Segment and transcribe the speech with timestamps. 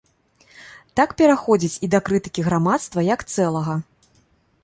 [0.99, 3.73] Так пераходзіць і да крытыкі грамадства як цэлага.